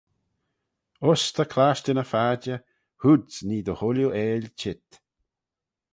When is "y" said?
2.03-2.05